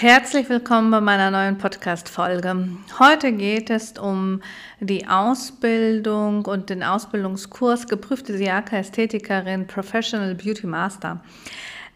Herzlich 0.00 0.48
willkommen 0.48 0.90
bei 0.90 1.02
meiner 1.02 1.30
neuen 1.30 1.58
Podcast-Folge. 1.58 2.68
Heute 2.98 3.32
geht 3.32 3.68
es 3.68 3.98
um 3.98 4.40
die 4.80 5.06
Ausbildung 5.06 6.46
und 6.46 6.70
den 6.70 6.82
Ausbildungskurs 6.82 7.86
geprüfte 7.86 8.34
Siaka-Ästhetikerin 8.34 9.66
Professional 9.66 10.34
Beauty 10.34 10.66
Master. 10.66 11.20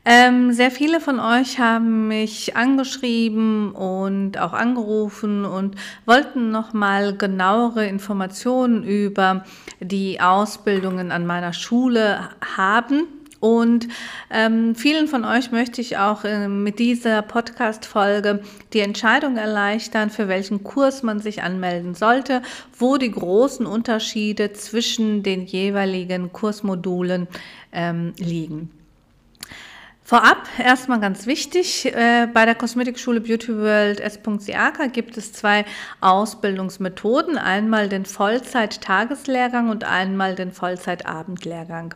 Ähm, 0.05 0.53
sehr 0.53 0.71
viele 0.71 1.01
von 1.01 1.19
euch 1.19 1.59
haben 1.59 2.09
mich 2.09 2.55
angeschrieben 2.55 3.73
und 3.73 4.37
auch 4.37 4.53
angerufen 4.53 5.47
und 5.47 5.77
wollten 6.05 6.51
nochmal 6.51 7.17
genauere 7.17 7.87
Informationen 7.87 8.85
über 8.85 9.47
die 9.81 10.21
Ausbildungen 10.21 11.11
an 11.11 11.25
meiner 11.25 11.55
Schule 11.55 12.29
haben. 12.55 13.07
Und 13.45 13.89
ähm, 14.31 14.75
vielen 14.75 15.07
von 15.07 15.27
euch 15.27 15.53
möchte 15.53 15.83
ich 15.83 15.99
auch 15.99 16.25
äh, 16.25 16.49
mit 16.49 16.79
dieser 16.79 17.21
Podcast-Folge 17.21 18.41
die 18.73 18.81
Entscheidung 18.81 19.37
erleichtern, 19.37 20.09
für 20.09 20.29
welchen 20.29 20.65
Kurs 20.65 21.03
man 21.03 21.21
sich 21.21 21.43
anmelden 21.43 21.95
sollte, 21.95 22.41
wo 22.79 22.97
die 22.97 23.11
großen 23.11 23.67
Unterschiede 23.67 24.55
zwischen 24.55 25.23
den 25.23 25.45
jeweiligen 25.45 26.33
Kursmodulen 26.33 27.29
ähm, 27.71 28.15
liegen. 28.17 28.71
Vorab 30.03 30.49
erstmal 30.59 31.01
ganz 31.01 31.27
wichtig, 31.27 31.85
äh, 31.95 32.27
bei 32.33 32.47
der 32.47 32.55
Kosmetikschule 32.55 33.21
Beauty 33.21 33.59
World 33.59 34.01
S.Siaka 34.01 34.87
gibt 34.87 35.19
es 35.19 35.35
zwei 35.35 35.67
Ausbildungsmethoden, 36.01 37.37
einmal 37.37 37.91
den 37.91 38.07
Vollzeit-Tageslehrgang 38.07 39.69
und 39.69 39.85
einmal 39.85 40.35
den 40.35 40.51
Vollzeit-Abendlehrgang. 40.51 41.95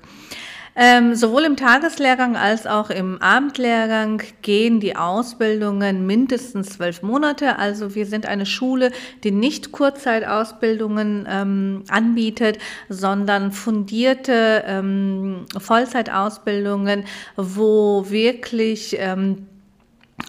Ähm, 0.80 1.16
sowohl 1.16 1.42
im 1.42 1.56
Tageslehrgang 1.56 2.36
als 2.36 2.64
auch 2.69 2.89
im 2.91 3.20
Abendlehrgang 3.20 4.22
gehen 4.42 4.78
die 4.78 4.94
Ausbildungen 4.94 6.06
mindestens 6.06 6.69
zwölf 6.69 7.03
Monate. 7.03 7.58
Also 7.58 7.97
wir 7.97 8.06
sind 8.06 8.27
eine 8.27 8.47
Schule, 8.47 8.92
die 9.25 9.33
nicht 9.33 9.72
Kurzzeitausbildungen 9.72 11.27
ähm, 11.28 11.83
anbietet, 11.88 12.58
sondern 12.88 13.50
fundierte 13.50 14.62
ähm, 14.69 15.47
Vollzeitausbildungen, 15.58 17.06
wo 17.36 18.08
wirklich 18.08 18.97
ähm, 19.00 19.48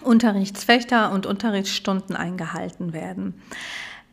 Unterrichtsfächer 0.02 1.12
und 1.12 1.26
Unterrichtsstunden 1.26 2.16
eingehalten 2.16 2.92
werden. 2.92 3.34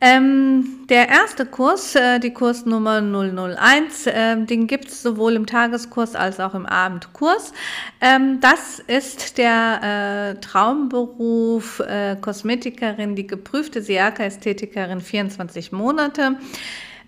Ähm, 0.00 0.86
der 0.88 1.08
erste 1.08 1.44
Kurs, 1.44 1.96
äh, 1.96 2.20
die 2.20 2.32
Kursnummer 2.32 3.00
001, 3.00 4.06
äh, 4.06 4.36
den 4.44 4.68
gibt 4.68 4.88
es 4.88 5.02
sowohl 5.02 5.34
im 5.34 5.46
Tageskurs 5.46 6.14
als 6.14 6.38
auch 6.38 6.54
im 6.54 6.66
Abendkurs. 6.66 7.52
Ähm, 8.00 8.38
das 8.40 8.78
ist 8.78 9.38
der 9.38 10.36
äh, 10.36 10.40
Traumberuf 10.40 11.80
äh, 11.80 12.14
Kosmetikerin, 12.20 13.16
die 13.16 13.26
geprüfte 13.26 13.82
Siaka-Ästhetikerin 13.82 15.00
24 15.00 15.72
Monate. 15.72 16.36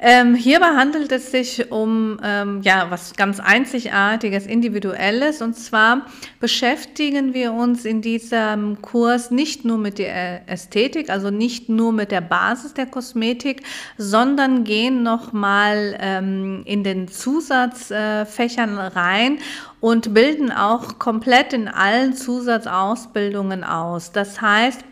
Ähm, 0.03 0.35
hierbei 0.35 0.77
handelt 0.77 1.13
es 1.13 1.31
sich 1.31 1.71
um 1.71 2.19
ähm, 2.25 2.63
ja, 2.63 2.91
was 2.91 3.13
ganz 3.17 3.39
Einzigartiges, 3.39 4.47
Individuelles. 4.47 5.43
Und 5.43 5.59
zwar 5.59 6.07
beschäftigen 6.41 7.35
wir 7.35 7.53
uns 7.53 7.85
in 7.85 8.01
diesem 8.01 8.81
Kurs 8.81 9.31
nicht 9.31 9.67
nur 9.67 9.77
mit 9.77 9.99
der 9.99 10.49
Ästhetik, 10.49 11.11
also 11.11 11.29
nicht 11.29 11.69
nur 11.69 11.93
mit 11.93 12.13
der 12.13 12.23
Basis 12.23 12.73
der 12.73 12.87
Kosmetik, 12.87 13.63
sondern 13.99 14.65
gehen 14.65 15.03
nochmal 15.03 15.99
ähm, 16.01 16.63
in 16.65 16.83
den 16.83 17.07
Zusatzfächern 17.07 18.79
äh, 18.79 18.81
rein 18.81 19.39
und 19.81 20.15
bilden 20.15 20.51
auch 20.51 20.99
komplett 20.99 21.53
in 21.53 21.69
allen 21.69 22.15
Zusatzausbildungen 22.15 23.65
aus. 23.65 24.13
Das 24.13 24.41
heißt, 24.41 24.83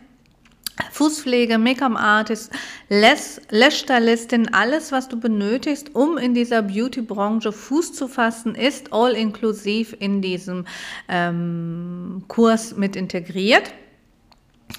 Fußpflege, 0.93 1.59
Make-up-Artist, 1.59 2.53
Lash-Stylistin, 2.89 4.53
alles, 4.53 4.93
was 4.93 5.09
du 5.09 5.19
benötigst, 5.19 5.95
um 5.95 6.19
in 6.19 6.35
dieser 6.35 6.63
Beauty-Branche 6.63 7.53
Fuß 7.53 7.93
zu 7.93 8.09
fassen, 8.09 8.55
ist 8.55 8.93
all 8.93 9.13
inklusiv 9.13 9.97
in 9.99 10.23
diesem 10.23 10.65
ähm, 11.09 12.25
Kurs 12.29 12.77
mit 12.77 12.97
integriert. 12.97 13.73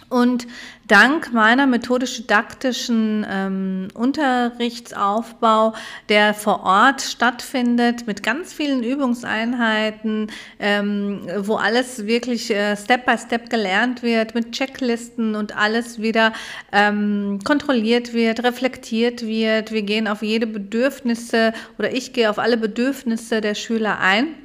Und 0.09 0.47
dank 0.87 1.33
meiner 1.33 1.67
methodisch-didaktischen 1.67 3.25
ähm, 3.29 3.87
Unterrichtsaufbau, 3.93 5.73
der 6.09 6.33
vor 6.33 6.63
Ort 6.63 7.01
stattfindet, 7.01 8.07
mit 8.07 8.23
ganz 8.23 8.51
vielen 8.51 8.83
Übungseinheiten, 8.83 10.31
ähm, 10.59 11.21
wo 11.37 11.55
alles 11.55 12.07
wirklich 12.07 12.49
äh, 12.49 12.75
Step 12.75 13.05
by 13.05 13.17
Step 13.17 13.49
gelernt 13.49 14.01
wird, 14.01 14.33
mit 14.33 14.51
Checklisten 14.51 15.35
und 15.35 15.55
alles 15.55 16.01
wieder 16.01 16.33
ähm, 16.71 17.39
kontrolliert 17.43 18.13
wird, 18.13 18.43
reflektiert 18.43 19.25
wird. 19.25 19.71
Wir 19.71 19.83
gehen 19.83 20.07
auf 20.07 20.23
jede 20.23 20.47
Bedürfnisse 20.47 21.53
oder 21.77 21.93
ich 21.93 22.13
gehe 22.13 22.29
auf 22.29 22.39
alle 22.39 22.57
Bedürfnisse 22.57 23.41
der 23.41 23.53
Schüler 23.53 23.99
ein 23.99 24.35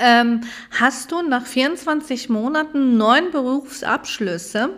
ähm, 0.00 0.40
hast 0.72 1.12
du 1.12 1.22
nach 1.22 1.46
24 1.46 2.28
Monaten 2.28 2.96
neun 2.96 3.30
Berufsabschlüsse 3.30 4.70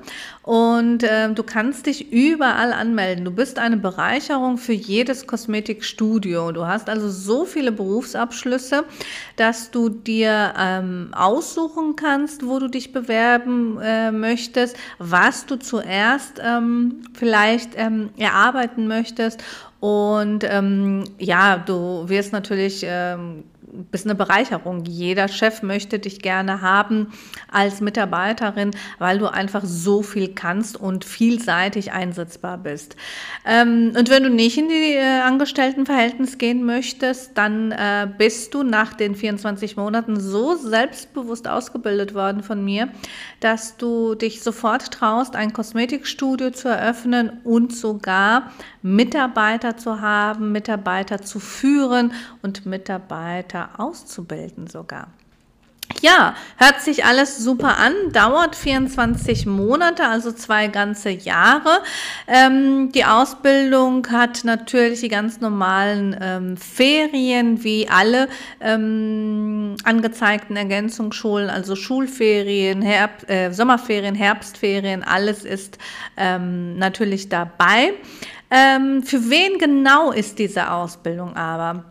und 0.42 1.02
äh, 1.02 1.32
du 1.32 1.42
kannst 1.42 1.86
dich 1.86 2.12
überall 2.12 2.74
anmelden. 2.74 3.24
Du 3.24 3.30
bist 3.30 3.58
eine 3.58 3.78
Bereicherung 3.78 4.58
für 4.58 4.74
jedes 4.74 5.26
Kosmetikstudio. 5.26 6.52
Du 6.52 6.66
hast 6.66 6.90
also 6.90 7.08
so 7.08 7.46
viele 7.46 7.72
Berufsabschlüsse, 7.72 8.84
dass 9.36 9.70
du 9.70 9.88
dir 9.88 10.52
ähm, 10.58 11.08
aussuchen 11.12 11.96
kannst, 11.96 12.46
wo 12.46 12.58
du 12.58 12.68
dich 12.68 12.92
bewerben 12.92 13.78
äh, 13.80 14.12
möchtest, 14.12 14.76
was 14.98 15.46
du 15.46 15.56
zuerst 15.56 16.38
ähm, 16.44 17.02
vielleicht 17.14 17.70
ähm, 17.76 18.10
erarbeiten 18.18 18.88
möchtest. 18.88 19.42
Und 19.80 20.44
ähm, 20.44 21.04
ja, 21.18 21.56
du 21.56 22.08
wirst 22.08 22.32
natürlich 22.32 22.84
ähm, 22.84 23.44
bist 23.90 24.06
eine 24.06 24.14
Bereicherung. 24.14 24.84
Jeder 24.84 25.28
Chef 25.28 25.62
möchte 25.62 25.98
dich 25.98 26.20
gerne 26.20 26.60
haben 26.60 27.12
als 27.50 27.80
Mitarbeiterin, 27.80 28.72
weil 28.98 29.18
du 29.18 29.32
einfach 29.32 29.62
so 29.64 30.02
viel 30.02 30.28
kannst 30.34 30.76
und 30.76 31.04
vielseitig 31.04 31.92
einsetzbar 31.92 32.58
bist. 32.58 32.96
Ähm, 33.46 33.92
und 33.96 34.10
wenn 34.10 34.22
du 34.22 34.30
nicht 34.30 34.58
in 34.58 34.68
die 34.68 34.94
äh, 34.94 35.20
Angestelltenverhältnis 35.20 36.38
gehen 36.38 36.64
möchtest, 36.64 37.36
dann 37.36 37.72
äh, 37.72 38.08
bist 38.18 38.54
du 38.54 38.62
nach 38.62 38.92
den 38.92 39.14
24 39.14 39.76
Monaten 39.76 40.18
so 40.20 40.56
selbstbewusst 40.56 41.48
ausgebildet 41.48 42.14
worden 42.14 42.42
von 42.42 42.64
mir, 42.64 42.88
dass 43.40 43.76
du 43.76 44.14
dich 44.14 44.42
sofort 44.42 44.90
traust, 44.90 45.36
ein 45.36 45.52
Kosmetikstudio 45.52 46.50
zu 46.50 46.68
eröffnen 46.68 47.40
und 47.44 47.74
sogar 47.74 48.52
Mitarbeiter 48.82 49.76
zu 49.76 50.00
haben, 50.00 50.52
Mitarbeiter 50.52 51.20
zu 51.22 51.40
führen 51.40 52.12
und 52.42 52.66
Mitarbeiter 52.66 53.67
auszubilden 53.76 54.66
sogar. 54.68 55.08
Ja, 56.00 56.36
hört 56.58 56.80
sich 56.80 57.04
alles 57.04 57.38
super 57.38 57.78
an, 57.78 57.92
dauert 58.12 58.54
24 58.54 59.46
Monate, 59.46 60.04
also 60.06 60.30
zwei 60.30 60.68
ganze 60.68 61.10
Jahre. 61.10 61.82
Ähm, 62.28 62.92
die 62.92 63.04
Ausbildung 63.04 64.06
hat 64.10 64.44
natürlich 64.44 65.00
die 65.00 65.08
ganz 65.08 65.40
normalen 65.40 66.16
ähm, 66.20 66.56
Ferien, 66.56 67.64
wie 67.64 67.88
alle 67.88 68.28
ähm, 68.60 69.76
angezeigten 69.82 70.56
Ergänzungsschulen, 70.56 71.50
also 71.50 71.74
Schulferien, 71.74 72.80
Herb 72.80 73.28
äh, 73.28 73.50
Sommerferien, 73.50 74.14
Herbstferien, 74.14 75.02
alles 75.02 75.44
ist 75.44 75.78
ähm, 76.16 76.78
natürlich 76.78 77.28
dabei. 77.28 77.94
Ähm, 78.50 79.02
für 79.02 79.30
wen 79.30 79.58
genau 79.58 80.12
ist 80.12 80.38
diese 80.38 80.70
Ausbildung 80.70 81.34
aber? 81.34 81.84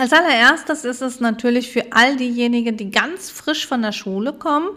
Als 0.00 0.14
allererstes 0.14 0.86
ist 0.86 1.02
es 1.02 1.20
natürlich 1.20 1.70
für 1.70 1.92
all 1.92 2.16
diejenigen, 2.16 2.78
die 2.78 2.90
ganz 2.90 3.28
frisch 3.28 3.66
von 3.66 3.82
der 3.82 3.92
Schule 3.92 4.32
kommen, 4.32 4.70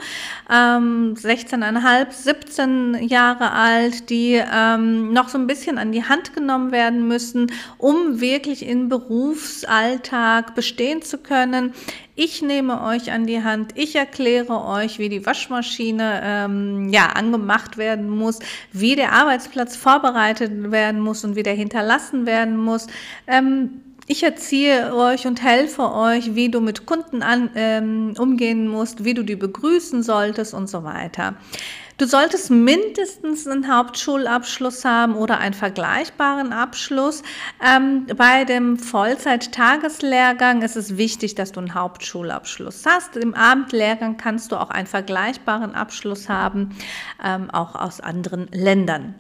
ähm, 0.51 1.13
16,5, 1.15 2.11
17 2.11 3.07
Jahre 3.07 3.53
alt, 3.53 4.09
die 4.09 4.33
ähm, 4.53 5.13
noch 5.13 5.29
so 5.29 5.37
ein 5.37 5.47
bisschen 5.47 5.77
an 5.77 5.93
die 5.93 6.03
Hand 6.03 6.33
genommen 6.35 6.73
werden 6.73 7.07
müssen, 7.07 7.49
um 7.77 8.19
wirklich 8.19 8.67
im 8.67 8.89
Berufsalltag 8.89 10.55
bestehen 10.55 11.01
zu 11.01 11.19
können. 11.19 11.73
Ich 12.15 12.41
nehme 12.41 12.83
euch 12.83 13.13
an 13.13 13.25
die 13.25 13.41
Hand, 13.41 13.71
ich 13.75 13.95
erkläre 13.95 14.65
euch, 14.65 14.99
wie 14.99 15.07
die 15.07 15.25
Waschmaschine 15.25 16.19
ähm, 16.21 16.89
ja, 16.89 17.05
angemacht 17.05 17.77
werden 17.77 18.09
muss, 18.09 18.39
wie 18.73 18.97
der 18.97 19.13
Arbeitsplatz 19.13 19.77
vorbereitet 19.77 20.51
werden 20.69 20.99
muss 20.99 21.23
und 21.23 21.37
wie 21.37 21.43
der 21.43 21.55
hinterlassen 21.55 22.25
werden 22.25 22.57
muss. 22.57 22.87
Ähm, 23.25 23.79
ich 24.07 24.23
erziehe 24.23 24.93
euch 24.95 25.27
und 25.27 25.41
helfe 25.41 25.93
euch, 25.93 26.35
wie 26.35 26.49
du 26.49 26.59
mit 26.59 26.85
Kunden 26.85 27.23
an, 27.23 27.49
ähm, 27.55 28.13
umgehen 28.17 28.67
musst, 28.67 29.03
wie 29.03 29.13
du 29.13 29.23
die 29.23 29.35
begrüßen 29.35 30.03
solltest 30.03 30.53
und 30.53 30.69
so 30.69 30.83
weiter. 30.83 31.35
Du 31.99 32.07
solltest 32.07 32.49
mindestens 32.49 33.47
einen 33.47 33.73
Hauptschulabschluss 33.73 34.83
haben 34.83 35.15
oder 35.15 35.37
einen 35.37 35.53
vergleichbaren 35.53 36.51
Abschluss. 36.51 37.21
Ähm, 37.63 38.07
bei 38.17 38.45
dem 38.45 38.79
Vollzeit-Tageslehrgang 38.79 40.63
ist 40.63 40.75
es 40.75 40.97
wichtig, 40.97 41.35
dass 41.35 41.51
du 41.51 41.59
einen 41.59 41.75
Hauptschulabschluss 41.75 42.83
hast. 42.87 43.15
Im 43.15 43.35
Abendlehrgang 43.35 44.17
kannst 44.17 44.51
du 44.51 44.57
auch 44.57 44.71
einen 44.71 44.87
vergleichbaren 44.87 45.75
Abschluss 45.75 46.29
haben, 46.29 46.75
ähm, 47.23 47.51
auch 47.51 47.75
aus 47.75 48.01
anderen 48.01 48.47
Ländern. 48.51 49.13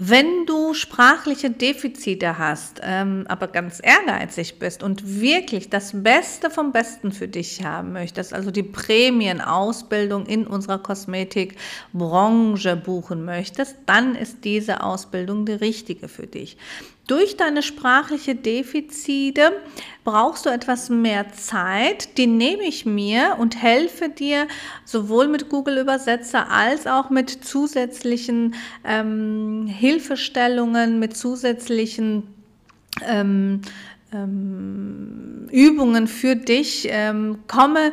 Wenn 0.00 0.46
du 0.46 0.74
sprachliche 0.74 1.50
Defizite 1.50 2.38
hast, 2.38 2.80
ähm, 2.84 3.24
aber 3.28 3.48
ganz 3.48 3.80
ehrgeizig 3.82 4.60
bist 4.60 4.84
und 4.84 5.20
wirklich 5.20 5.70
das 5.70 5.90
Beste 5.92 6.50
vom 6.50 6.70
Besten 6.70 7.10
für 7.10 7.26
dich 7.26 7.64
haben 7.64 7.92
möchtest, 7.92 8.32
also 8.32 8.52
die 8.52 8.62
Prämienausbildung 8.62 10.26
in 10.26 10.46
unserer 10.46 10.78
Kosmetikbranche 10.78 12.76
buchen 12.76 13.24
möchtest, 13.24 13.74
dann 13.86 14.14
ist 14.14 14.44
diese 14.44 14.84
Ausbildung 14.84 15.46
die 15.46 15.52
richtige 15.52 16.06
für 16.06 16.28
dich. 16.28 16.56
Durch 17.08 17.38
deine 17.38 17.62
sprachliche 17.62 18.34
Defizite 18.34 19.52
brauchst 20.04 20.44
du 20.44 20.50
etwas 20.50 20.90
mehr 20.90 21.32
Zeit, 21.32 22.18
die 22.18 22.26
nehme 22.26 22.64
ich 22.64 22.84
mir 22.84 23.36
und 23.38 23.60
helfe 23.60 24.10
dir 24.10 24.46
sowohl 24.84 25.26
mit 25.26 25.48
Google 25.48 25.78
Übersetzer 25.78 26.50
als 26.50 26.86
auch 26.86 27.08
mit 27.08 27.30
zusätzlichen 27.30 28.54
ähm, 28.84 29.66
Hilfestellungen, 29.66 30.98
mit 30.98 31.16
zusätzlichen 31.16 32.24
ähm, 33.06 33.62
ähm, 34.12 35.47
Übungen 35.48 36.06
für 36.06 36.36
dich. 36.36 36.88
Ähm, 36.90 37.38
komme, 37.48 37.92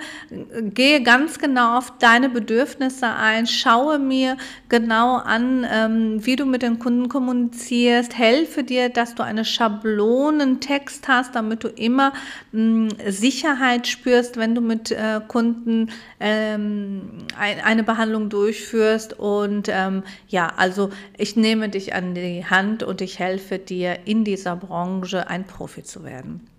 gehe 0.74 1.02
ganz 1.04 1.40
genau 1.40 1.78
auf 1.78 1.94
deine 2.00 2.30
Bedürfnisse 2.30 3.07
ein, 3.07 3.48
schaue 3.48 4.00
mir 4.00 4.38
genau 4.69 5.16
an, 5.18 5.66
ähm, 5.69 6.25
wie 6.25 6.36
du 6.36 6.46
mit 6.46 6.62
den 6.62 6.80
Kunden 6.80 7.10
kommunizierst, 7.10 8.18
helfe 8.18 8.63
dir, 8.63 8.90
dass 8.90 9.16
du 9.16 9.24
eine 9.24 9.46
Schablonentext 9.46 11.07
hast, 11.07 11.36
damit 11.36 11.63
du 11.63 11.68
immer 11.68 12.13
mh, 12.52 12.90
Sicherheit 13.07 13.88
spürst, 13.88 14.38
wenn 14.38 14.56
du 14.56 14.62
mit 14.62 14.92
äh, 14.92 15.22
Kunden 15.28 15.92
ähm, 16.19 17.25
ein, 17.38 17.60
eine 17.62 17.84
Behandlung 17.84 18.30
durchführst. 18.30 19.18
Und 19.19 19.68
ähm, 19.69 20.04
ja, 20.28 20.51
also 20.58 20.90
ich 21.18 21.36
nehme 21.36 21.69
dich 21.69 21.94
an 21.94 22.16
die 22.16 22.46
Hand 22.46 22.84
und 22.84 23.01
ich 23.01 23.19
helfe 23.19 23.60
dir 23.60 24.00
in 24.06 24.24
dieser 24.24 24.56
Branche 24.56 25.28
ein 25.30 25.46
Profi 25.46 25.84
zu 25.84 26.04
werden. 26.04 26.55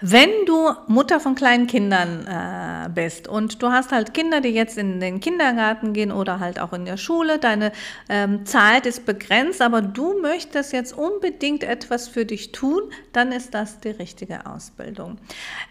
Wenn 0.00 0.30
du 0.46 0.70
Mutter 0.88 1.20
von 1.20 1.34
kleinen 1.34 1.66
Kindern 1.66 2.26
äh, 2.26 2.88
bist 2.90 3.28
und 3.28 3.62
du 3.62 3.68
hast 3.68 3.92
halt 3.92 4.14
Kinder, 4.14 4.40
die 4.40 4.50
jetzt 4.50 4.78
in 4.78 5.00
den 5.00 5.20
Kindergarten 5.20 5.92
gehen 5.92 6.12
oder 6.12 6.40
halt 6.40 6.60
auch 6.60 6.72
in 6.72 6.84
der 6.84 6.96
Schule, 6.96 7.38
deine 7.38 7.72
ähm, 8.08 8.44
Zeit 8.46 8.86
ist 8.86 9.06
begrenzt, 9.06 9.62
aber 9.62 9.82
du 9.82 10.20
möchtest 10.20 10.72
jetzt 10.72 10.96
unbedingt 10.96 11.64
etwas 11.64 12.08
für 12.08 12.24
dich 12.24 12.52
tun, 12.52 12.82
dann 13.12 13.32
ist 13.32 13.54
das 13.54 13.80
die 13.80 13.90
richtige 13.90 14.46
Ausbildung. 14.46 15.18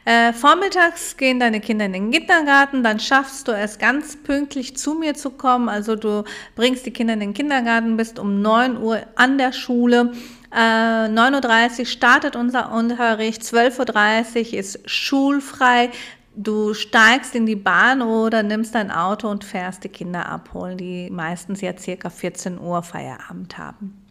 Äh, 0.05 0.33
vormittags 0.33 1.17
gehen 1.17 1.39
deine 1.39 1.59
Kinder 1.59 1.85
in 1.85 1.93
den 1.93 2.11
Kindergarten, 2.11 2.83
dann 2.83 2.99
schaffst 2.99 3.47
du 3.47 3.51
es 3.51 3.77
ganz 3.77 4.17
pünktlich 4.17 4.75
zu 4.75 4.95
mir 4.95 5.13
zu 5.13 5.31
kommen. 5.31 5.69
Also 5.69 5.95
du 5.95 6.23
bringst 6.55 6.85
die 6.85 6.91
Kinder 6.91 7.13
in 7.13 7.19
den 7.19 7.33
Kindergarten, 7.33 7.97
bist 7.97 8.19
um 8.19 8.41
9 8.41 8.81
Uhr 8.81 9.01
an 9.15 9.37
der 9.37 9.51
Schule 9.51 10.11
9.30 10.55 11.77
äh, 11.77 11.79
Uhr 11.81 11.85
startet 11.85 12.35
unser 12.35 12.71
Unterricht, 12.71 13.41
12.30 13.41 14.53
Uhr 14.53 14.59
ist 14.59 14.89
schulfrei. 14.89 15.91
Du 16.37 16.73
steigst 16.73 17.35
in 17.35 17.45
die 17.45 17.55
Bahn 17.55 18.01
oder 18.01 18.43
nimmst 18.43 18.75
dein 18.75 18.91
Auto 18.91 19.29
und 19.29 19.43
fährst 19.43 19.83
die 19.83 19.89
Kinder 19.89 20.27
abholen, 20.27 20.77
die 20.77 21.09
meistens 21.09 21.61
ja 21.61 21.77
circa 21.77 22.09
14 22.09 22.59
Uhr 22.59 22.83
Feierabend 22.83 23.57
haben. 23.57 24.01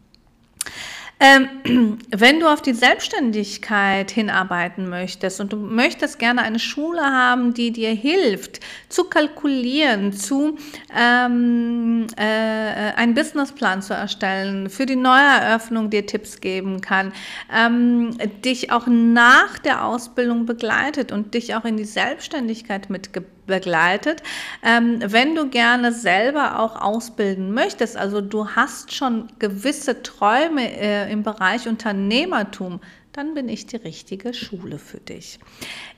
Ähm, 1.24 1.98
wenn 2.10 2.40
du 2.40 2.52
auf 2.52 2.60
die 2.60 2.74
Selbstständigkeit 2.74 4.10
hinarbeiten 4.10 4.90
möchtest 4.90 5.40
und 5.40 5.54
du 5.54 5.56
möchtest 5.56 6.18
gerne 6.18 6.42
eine 6.42 6.58
Schule 6.58 7.00
haben, 7.00 7.54
die 7.54 7.70
dir 7.70 7.92
hilft, 7.92 8.60
zu 8.90 9.04
kalkulieren, 9.04 10.12
zu 10.12 10.58
ähm, 10.94 12.06
äh, 12.16 12.92
einen 12.96 13.14
Businessplan 13.14 13.80
zu 13.80 13.94
erstellen, 13.94 14.68
für 14.68 14.84
die 14.84 14.96
Neueröffnung 14.96 15.88
dir 15.88 16.04
Tipps 16.04 16.40
geben 16.42 16.82
kann, 16.82 17.12
ähm, 17.54 18.18
dich 18.44 18.70
auch 18.70 18.86
nach 18.86 19.58
der 19.58 19.86
Ausbildung 19.86 20.44
begleitet 20.44 21.10
und 21.10 21.32
dich 21.32 21.54
auch 21.54 21.64
in 21.64 21.78
die 21.78 21.84
Selbstständigkeit 21.84 22.90
mitgebracht 22.90 23.32
begleitet. 23.46 24.22
Ähm, 24.62 25.00
wenn 25.04 25.34
du 25.34 25.48
gerne 25.48 25.92
selber 25.92 26.60
auch 26.60 26.80
ausbilden 26.80 27.52
möchtest, 27.52 27.96
also 27.96 28.20
du 28.20 28.48
hast 28.48 28.92
schon 28.92 29.28
gewisse 29.38 30.02
Träume 30.02 30.70
äh, 30.78 31.10
im 31.12 31.22
Bereich 31.22 31.68
Unternehmertum, 31.68 32.80
dann 33.14 33.34
bin 33.34 33.48
ich 33.48 33.66
die 33.66 33.76
richtige 33.76 34.34
Schule 34.34 34.78
für 34.78 34.98
dich. 34.98 35.38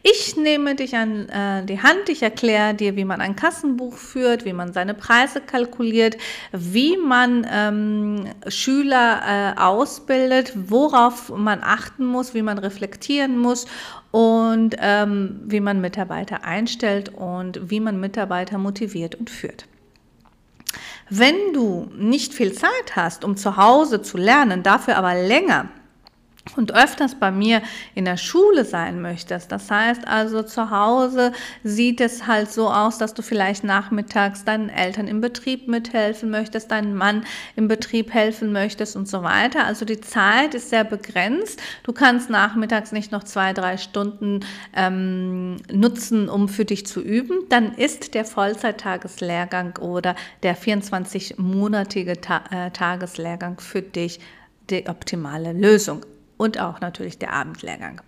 Ich 0.03 0.37
nehme 0.37 0.75
dich 0.75 0.95
an 0.97 1.29
äh, 1.31 1.65
die 1.65 1.83
Hand, 1.83 2.11
ich 2.11 2.23
erkläre 2.23 2.75
dir, 2.75 2.95
wie 2.95 3.07
man 3.07 3.23
ein 3.23 3.35
Kassenbuch 3.35 3.95
führt, 3.95 4.45
wie 4.45 4.53
man 4.53 4.75
seine 4.75 4.93
Preise 4.93 5.41
kalkuliert, 5.41 6.19
wie 6.53 6.99
man 6.99 7.47
ähm, 7.51 8.27
Schüler 8.49 9.23
äh, 9.57 9.59
ausbildet, 9.59 10.53
worauf 10.55 11.31
man 11.31 11.63
achten 11.63 12.05
muss, 12.05 12.35
wie 12.35 12.43
man 12.43 12.59
reflektieren 12.59 13.39
muss 13.39 13.67
und 14.11 14.77
ähm, 14.79 15.41
wie 15.45 15.61
man 15.61 15.81
Mitarbeiter 15.81 16.45
einstellt 16.45 17.11
und 17.11 17.71
wie 17.71 17.81
man 17.81 18.01
Mitarbeiter 18.01 18.59
motiviert 18.59 19.15
und 19.15 19.31
führt. 19.31 19.67
Wenn 21.09 21.53
du 21.53 21.91
nicht 21.97 22.35
viel 22.35 22.53
Zeit 22.53 22.97
hast, 22.97 23.25
um 23.25 23.37
zu 23.37 23.57
Hause 23.57 24.03
zu 24.03 24.17
lernen, 24.17 24.63
dafür 24.63 24.97
aber 24.97 25.15
länger 25.15 25.69
und 26.55 26.73
öfters 26.75 27.15
bei 27.15 27.31
mir 27.31 27.63
in 27.95 28.05
der 28.05 28.17
Schule 28.17 28.65
sein 28.65 29.01
möchtest. 29.03 29.51
Das 29.51 29.71
heißt 29.71 30.07
also, 30.07 30.43
zu 30.43 30.71
Hause 30.71 31.33
sieht 31.65 32.01
es 32.01 32.27
halt 32.27 32.51
so 32.51 32.71
aus, 32.71 32.99
dass 32.99 33.15
du 33.15 33.23
vielleicht 33.23 33.65
nachmittags 33.65 34.45
deinen 34.45 34.69
Eltern 34.69 35.09
im 35.09 35.21
Betrieb 35.21 35.69
mithelfen 35.69 36.31
möchtest, 36.31 36.71
deinen 36.71 36.95
Mann 36.95 37.25
im 37.57 37.69
Betrieb 37.69 38.13
helfen 38.15 38.53
möchtest 38.53 38.97
und 38.97 39.09
so 39.09 39.23
weiter. 39.23 39.67
Also 39.67 39.85
die 39.85 40.01
Zeit 40.01 40.55
ist 40.55 40.71
sehr 40.71 40.85
begrenzt. 40.85 41.61
Du 41.83 41.93
kannst 41.93 42.31
nachmittags 42.31 42.93
nicht 42.93 43.13
noch 43.13 43.25
zwei, 43.25 43.53
drei 43.53 43.77
Stunden 43.77 44.41
ähm, 44.75 45.57
nutzen, 45.73 46.29
um 46.29 46.49
für 46.49 46.65
dich 46.65 46.87
zu 46.87 47.01
üben. 47.01 47.41
Dann 47.49 47.73
ist 47.75 48.15
der 48.15 48.25
Vollzeittageslehrgang 48.25 49.79
oder 49.79 50.15
der 50.43 50.57
24-monatige 50.57 52.21
Ta 52.21 52.45
äh, 52.51 52.71
Tageslehrgang 52.71 53.59
für 53.61 53.83
dich 53.83 54.21
die 54.69 54.87
optimale 54.89 55.53
Lösung 55.53 56.05
und 56.37 56.61
auch 56.61 56.81
natürlich 56.81 57.19
der 57.19 57.33
Abendlehrgang. 57.33 58.01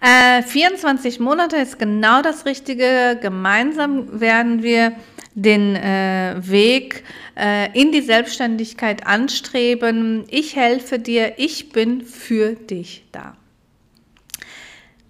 Äh, 0.00 0.42
24 0.42 1.20
Monate 1.20 1.56
ist 1.56 1.78
genau 1.78 2.20
das 2.20 2.44
Richtige. 2.44 3.18
Gemeinsam 3.20 4.20
werden 4.20 4.62
wir 4.62 4.92
den 5.34 5.74
äh, 5.76 6.36
Weg 6.38 7.04
äh, 7.36 7.72
in 7.78 7.90
die 7.90 8.02
Selbstständigkeit 8.02 9.06
anstreben. 9.06 10.24
Ich 10.28 10.56
helfe 10.56 10.98
dir, 10.98 11.34
ich 11.38 11.70
bin 11.70 12.02
für 12.02 12.52
dich 12.54 13.04
da. 13.12 13.36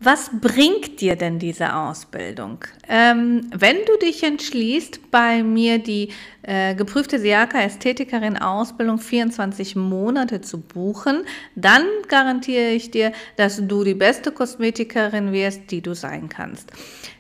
Was 0.05 0.31
bringt 0.39 1.01
dir 1.01 1.17
denn 1.17 1.39
diese 1.39 1.75
Ausbildung? 1.75 2.59
Ähm, 2.91 3.49
wenn 3.57 3.77
du 3.87 3.97
dich 3.97 4.23
entschließt, 4.23 5.11
bei 5.11 5.43
mir 5.43 5.79
die 5.79 6.11
äh, 6.43 6.75
geprüfte 6.75 7.19
Siaka-Ästhetikerin 7.19 8.37
Ausbildung 8.37 8.99
24 8.99 9.77
Monate 9.77 10.43
zu 10.43 10.61
buchen, 10.61 11.25
dann 11.55 11.87
garantiere 12.09 12.73
ich 12.73 12.91
dir, 12.91 13.13
dass 13.37 13.67
du 13.67 13.83
die 13.83 13.95
beste 13.95 14.31
Kosmetikerin 14.31 15.33
wirst, 15.33 15.71
die 15.71 15.81
du 15.81 15.95
sein 15.95 16.29
kannst. 16.29 16.71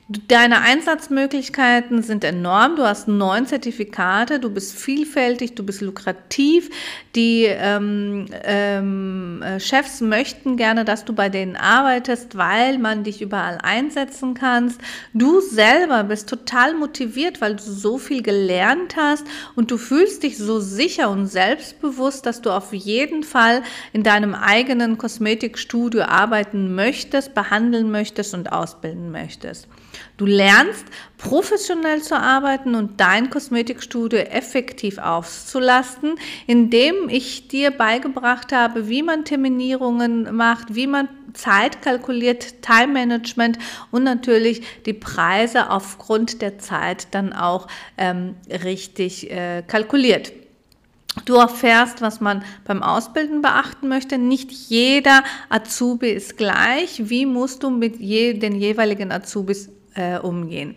Deine 0.06 0.61
Einsatzmöglichkeiten 0.61 2.02
sind 2.02 2.25
enorm. 2.25 2.76
Du 2.76 2.82
hast 2.82 3.08
neun 3.08 3.46
Zertifikate, 3.46 4.38
du 4.38 4.50
bist 4.50 4.78
vielfältig, 4.78 5.54
du 5.54 5.64
bist 5.64 5.80
lukrativ. 5.80 6.68
Die 7.14 7.44
ähm, 7.44 8.26
ähm, 8.42 9.40
äh, 9.40 9.58
Chefs 9.58 10.02
möchten 10.02 10.58
gerne, 10.58 10.84
dass 10.84 11.06
du 11.06 11.14
bei 11.14 11.30
denen 11.30 11.56
arbeitest, 11.56 12.37
weil 12.37 12.76
man 12.76 13.02
dich 13.02 13.23
überall 13.23 13.56
einsetzen 13.62 14.34
kannst. 14.34 14.78
Du 15.14 15.40
selber 15.40 16.04
bist 16.04 16.28
total 16.28 16.75
motiviert, 16.75 17.40
weil 17.40 17.56
du 17.56 17.62
so 17.62 17.96
viel 17.96 18.23
gelernt 18.23 18.96
hast 18.99 19.26
und 19.54 19.70
du 19.70 19.78
fühlst 19.78 20.23
dich 20.23 20.37
so 20.37 20.61
sicher 20.61 21.08
und 21.08 21.28
selbstbewusst, 21.28 22.26
dass 22.26 22.42
du 22.42 22.50
auf 22.50 22.75
jeden 22.75 23.23
Fall 23.23 23.62
in 23.94 24.02
deinem 24.02 24.34
eigenen 24.34 24.99
Kosmetikstudio 24.99 26.02
arbeiten 26.02 26.75
möchtest, 26.75 27.32
behandeln 27.32 27.90
möchtest 27.90 28.34
und 28.34 28.52
ausbilden 28.52 29.11
möchtest. 29.11 29.66
Du 30.16 30.26
lernst 30.26 30.84
professionell 31.18 32.02
zu 32.02 32.16
arbeiten 32.16 32.74
und 32.74 33.00
dein 33.00 33.30
Kosmetikstudio 33.30 34.18
effektiv 34.18 34.98
auszulasten, 34.98 36.16
indem 36.46 37.08
ich 37.08 37.48
dir 37.48 37.70
beigebracht 37.70 38.52
habe, 38.52 38.88
wie 38.88 39.02
man 39.02 39.24
Terminierungen 39.24 40.34
macht, 40.36 40.74
wie 40.74 40.86
man 40.86 41.08
Zeit 41.32 41.82
kalkuliert, 41.82 42.62
Time 42.62 42.92
Management 42.92 43.58
und 43.90 44.04
natürlich 44.04 44.62
die 44.86 44.92
Preise 44.92 45.70
aufgrund 45.70 46.42
der 46.42 46.58
Zeit 46.58 47.08
dann 47.10 47.32
auch 47.32 47.66
ähm, 47.98 48.36
richtig 48.48 49.30
äh, 49.30 49.62
kalkuliert. 49.66 50.32
Du 51.24 51.36
erfährst, 51.36 52.02
was 52.02 52.20
man 52.20 52.44
beim 52.64 52.82
Ausbilden 52.82 53.40
beachten 53.40 53.88
möchte. 53.88 54.18
Nicht 54.18 54.50
jeder 54.50 55.22
Azubi 55.48 56.10
ist 56.10 56.36
gleich. 56.36 57.08
Wie 57.08 57.24
musst 57.24 57.62
du 57.62 57.70
mit 57.70 58.00
je, 58.00 58.34
den 58.34 58.56
jeweiligen 58.56 59.12
Azubis 59.12 59.70
äh, 59.94 60.18
umgehen? 60.18 60.76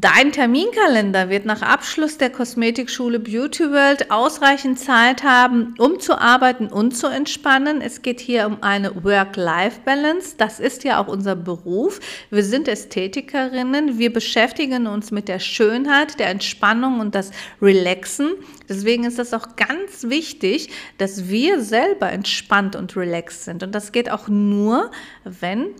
Dein 0.00 0.32
Terminkalender 0.32 1.28
wird 1.28 1.44
nach 1.44 1.60
Abschluss 1.60 2.16
der 2.16 2.30
Kosmetikschule 2.30 3.18
Beauty 3.18 3.70
World 3.70 4.10
ausreichend 4.10 4.78
Zeit 4.78 5.24
haben, 5.24 5.74
um 5.76 6.00
zu 6.00 6.18
arbeiten 6.18 6.68
und 6.68 6.96
zu 6.96 7.06
entspannen. 7.08 7.82
Es 7.82 8.00
geht 8.00 8.18
hier 8.18 8.46
um 8.46 8.62
eine 8.62 9.04
Work-Life-Balance. 9.04 10.36
Das 10.38 10.58
ist 10.58 10.84
ja 10.84 11.02
auch 11.02 11.08
unser 11.08 11.36
Beruf. 11.36 12.00
Wir 12.30 12.44
sind 12.44 12.66
Ästhetikerinnen. 12.66 13.98
Wir 13.98 14.10
beschäftigen 14.10 14.86
uns 14.86 15.10
mit 15.10 15.28
der 15.28 15.38
Schönheit, 15.38 16.18
der 16.18 16.28
Entspannung 16.28 17.00
und 17.00 17.14
das 17.14 17.30
Relaxen. 17.60 18.30
Deswegen 18.70 19.04
ist 19.04 19.18
es 19.18 19.34
auch 19.34 19.56
ganz 19.56 20.04
wichtig, 20.04 20.70
dass 20.96 21.28
wir 21.28 21.60
selber 21.60 22.10
entspannt 22.10 22.74
und 22.74 22.96
relaxed 22.96 23.44
sind. 23.44 23.62
Und 23.62 23.74
das 23.74 23.92
geht 23.92 24.10
auch 24.10 24.28
nur, 24.28 24.90
wenn 25.24 25.74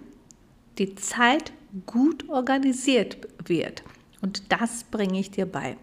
die 0.76 0.94
Zeit 0.94 1.52
gut 1.86 2.28
organisiert 2.28 3.16
wird. 3.44 3.82
Und 4.20 4.52
das 4.52 4.84
bringe 4.84 5.18
ich 5.18 5.30
dir 5.30 5.46
bei. 5.46 5.76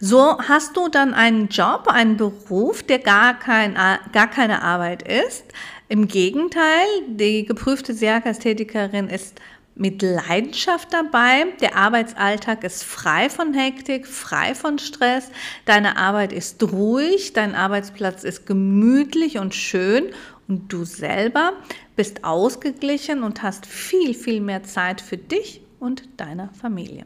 So 0.00 0.38
hast 0.38 0.76
du 0.76 0.88
dann 0.88 1.12
einen 1.12 1.48
Job, 1.48 1.88
einen 1.88 2.16
Beruf, 2.16 2.84
der 2.84 3.00
gar, 3.00 3.38
kein, 3.38 3.74
gar 3.74 4.30
keine 4.30 4.62
Arbeit 4.62 5.02
ist. 5.02 5.44
Im 5.88 6.06
Gegenteil, 6.06 6.86
die 7.08 7.44
geprüfte 7.44 7.94
Serkastätikerin 7.94 9.08
ist 9.08 9.40
mit 9.74 10.02
Leidenschaft 10.02 10.92
dabei. 10.92 11.46
Der 11.60 11.76
Arbeitsalltag 11.76 12.62
ist 12.62 12.84
frei 12.84 13.30
von 13.30 13.54
Hektik, 13.54 14.06
frei 14.06 14.54
von 14.54 14.78
Stress. 14.78 15.30
Deine 15.64 15.96
Arbeit 15.96 16.32
ist 16.32 16.62
ruhig, 16.62 17.32
dein 17.32 17.54
Arbeitsplatz 17.54 18.22
ist 18.22 18.46
gemütlich 18.46 19.38
und 19.38 19.54
schön 19.54 20.10
und 20.48 20.72
du 20.72 20.84
selber 20.84 21.52
bist 21.94 22.24
ausgeglichen 22.24 23.22
und 23.22 23.42
hast 23.42 23.66
viel, 23.66 24.14
viel 24.14 24.40
mehr 24.40 24.64
Zeit 24.64 25.00
für 25.00 25.18
dich 25.18 25.60
und 25.78 26.08
deiner 26.16 26.48
Familie. 26.54 27.04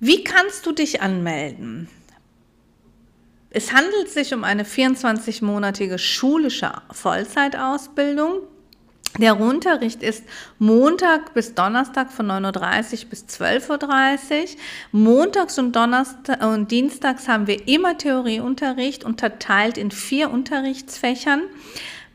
Wie 0.00 0.22
kannst 0.22 0.64
du 0.66 0.72
dich 0.72 1.02
anmelden? 1.02 1.88
Es 3.50 3.72
handelt 3.72 4.10
sich 4.10 4.34
um 4.34 4.44
eine 4.44 4.64
24-monatige 4.64 5.98
schulische 5.98 6.70
Vollzeitausbildung. 6.92 8.42
Der 9.16 9.40
Unterricht 9.40 10.02
ist 10.02 10.22
Montag 10.58 11.34
bis 11.34 11.54
Donnerstag 11.54 12.12
von 12.12 12.30
9.30 12.30 13.04
Uhr 13.04 13.10
bis 13.10 13.24
12.30 13.24 14.42
Uhr. 14.42 14.48
Montags 14.92 15.58
und, 15.58 15.74
Donnerstag 15.74 16.44
und 16.44 16.70
Dienstags 16.70 17.26
haben 17.26 17.46
wir 17.46 17.66
immer 17.66 17.98
Theorieunterricht 17.98 19.04
unterteilt 19.04 19.76
in 19.76 19.90
vier 19.90 20.30
Unterrichtsfächern. 20.30 21.42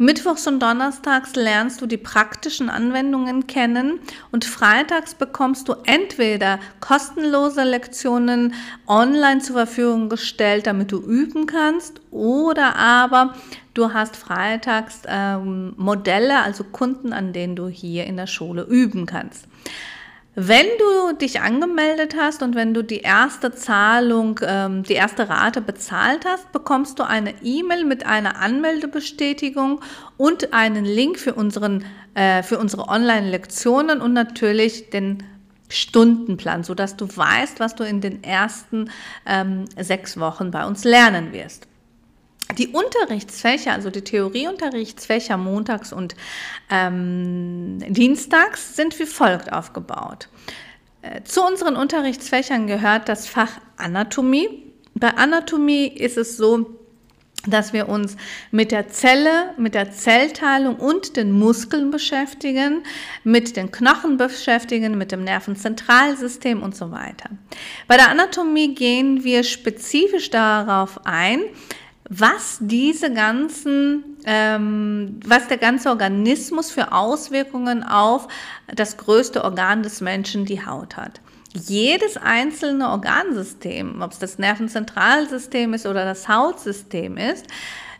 Mittwochs 0.03 0.47
und 0.47 0.59
Donnerstags 0.59 1.33
lernst 1.35 1.79
du 1.79 1.85
die 1.85 1.95
praktischen 1.95 2.69
Anwendungen 2.69 3.47
kennen 3.47 4.01
und 4.33 4.43
freitags 4.43 5.15
bekommst 5.15 5.69
du 5.69 5.75
entweder 5.85 6.59
kostenlose 6.81 7.63
Lektionen 7.63 8.53
online 8.85 9.39
zur 9.39 9.55
Verfügung 9.55 10.09
gestellt, 10.09 10.67
damit 10.67 10.91
du 10.91 10.97
üben 10.97 11.45
kannst, 11.45 12.01
oder 12.11 12.75
aber 12.75 13.33
du 13.73 13.93
hast 13.93 14.17
freitags 14.17 15.03
ähm, 15.07 15.73
Modelle, 15.77 16.41
also 16.41 16.65
Kunden, 16.65 17.13
an 17.13 17.31
denen 17.31 17.55
du 17.55 17.69
hier 17.69 18.03
in 18.03 18.17
der 18.17 18.27
Schule 18.27 18.63
üben 18.63 19.05
kannst. 19.05 19.47
Wenn 20.35 20.65
du 20.79 21.15
dich 21.15 21.41
angemeldet 21.41 22.15
hast 22.17 22.41
und 22.41 22.55
wenn 22.55 22.73
du 22.73 22.83
die 22.83 23.01
erste 23.01 23.53
Zahlung, 23.53 24.39
ähm, 24.43 24.81
die 24.81 24.93
erste 24.93 25.29
Rate 25.29 25.61
bezahlt 25.61 26.25
hast, 26.25 26.51
bekommst 26.51 26.97
du 26.97 27.03
eine 27.03 27.35
E-Mail 27.43 27.85
mit 27.85 28.07
einer 28.07 28.37
Anmeldebestätigung 28.37 29.81
und 30.17 30.51
einen 30.51 30.85
Link 30.85 31.19
für, 31.19 31.35
unseren, 31.35 31.85
äh, 32.15 32.41
für 32.41 32.57
unsere 32.57 32.87
Online-Lektionen 32.87 34.01
und 34.01 34.13
natürlich 34.13 34.89
den 34.89 35.21
Stundenplan, 35.69 36.63
sodass 36.63 36.97
du 36.97 37.07
weißt, 37.15 37.59
was 37.59 37.75
du 37.75 37.83
in 37.83 38.01
den 38.01 38.23
ersten 38.23 38.89
ähm, 39.27 39.65
sechs 39.79 40.19
Wochen 40.19 40.49
bei 40.49 40.65
uns 40.65 40.83
lernen 40.83 41.31
wirst. 41.31 41.67
Die 42.57 42.69
Unterrichtsfächer, 42.69 43.73
also 43.73 43.89
die 43.89 44.03
Theorieunterrichtsfächer 44.03 45.37
montags 45.37 45.93
und 45.93 46.15
ähm, 46.69 47.79
dienstags, 47.79 48.75
sind 48.75 48.97
wie 48.99 49.05
folgt 49.05 49.51
aufgebaut. 49.51 50.29
Äh, 51.01 51.23
zu 51.23 51.43
unseren 51.43 51.75
Unterrichtsfächern 51.75 52.67
gehört 52.67 53.09
das 53.09 53.27
Fach 53.27 53.59
Anatomie. 53.77 54.73
Bei 54.95 55.09
Anatomie 55.09 55.87
ist 55.87 56.17
es 56.17 56.37
so, 56.37 56.79
dass 57.47 57.73
wir 57.73 57.89
uns 57.89 58.15
mit 58.51 58.71
der 58.71 58.87
Zelle, 58.87 59.53
mit 59.57 59.75
der 59.75 59.91
Zellteilung 59.91 60.77
und 60.77 61.17
den 61.17 61.31
Muskeln 61.31 61.91
beschäftigen, 61.91 62.83
mit 63.23 63.57
den 63.57 63.71
Knochen 63.71 64.17
beschäftigen, 64.17 64.97
mit 64.97 65.11
dem 65.11 65.23
Nervenzentralsystem 65.23 66.63
und 66.63 66.75
so 66.75 66.91
weiter. 66.91 67.29
Bei 67.87 67.97
der 67.97 68.09
Anatomie 68.09 68.73
gehen 68.73 69.23
wir 69.23 69.43
spezifisch 69.43 70.29
darauf 70.29 71.05
ein, 71.05 71.41
was 72.09 72.57
diese 72.61 73.13
ganzen, 73.13 74.17
ähm, 74.25 75.19
was 75.25 75.47
der 75.47 75.57
ganze 75.57 75.89
Organismus 75.89 76.71
für 76.71 76.91
Auswirkungen 76.91 77.83
auf 77.83 78.27
das 78.67 78.97
größte 78.97 79.43
Organ 79.43 79.83
des 79.83 80.01
Menschen, 80.01 80.45
die 80.45 80.65
Haut 80.65 80.97
hat. 80.97 81.21
Jedes 81.53 82.17
einzelne 82.17 82.89
Organsystem, 82.89 84.01
ob 84.01 84.11
es 84.11 84.19
das 84.19 84.39
Nervenzentralsystem 84.39 85.73
ist 85.73 85.85
oder 85.85 86.03
das 86.03 86.27
Hautsystem 86.27 87.17
ist, 87.17 87.45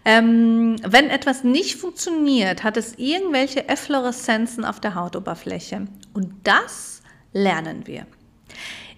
ähm, 0.05 0.75
wenn 0.83 1.10
etwas 1.10 1.43
nicht 1.43 1.77
funktioniert, 1.77 2.63
hat 2.63 2.77
es 2.77 2.98
irgendwelche 2.98 3.69
Effloreszenzen 3.69 4.65
auf 4.65 4.79
der 4.79 4.95
Hautoberfläche. 4.95 5.88
Und 6.13 6.33
das 6.43 7.01
lernen 7.31 7.88
wir. 7.88 8.05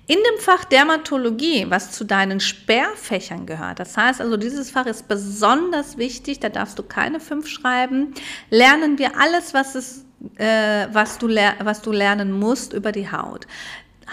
In 0.08 0.18
dem 0.18 0.40
Fach 0.40 0.66
Dermatologie, 0.66 1.66
was 1.70 1.92
zu 1.92 2.04
deinen 2.04 2.40
Sperrfächern 2.40 3.48
gehört, 3.48 3.80
das 3.80 3.98
heißt 3.98 4.22
also, 4.22 4.38
dieses 4.38 4.70
Fach 4.70 4.86
ist 4.86 5.08
besonders 5.08 5.98
wichtig, 5.98 6.40
da 6.40 6.50
darfst 6.50 6.78
du 6.78 6.84
keine 6.84 7.20
fünf 7.20 7.48
schreiben, 7.48 8.14
lernen 8.52 9.00
wir 9.00 9.20
alles, 9.20 9.56
was, 9.56 9.74
es, 9.74 10.06
äh, 10.36 10.88
was, 10.92 11.18
du, 11.18 11.28
was 11.28 11.82
du 11.82 11.92
lernen 11.92 12.32
musst 12.32 12.74
über 12.74 12.92
die 12.92 13.12
Haut. 13.12 13.48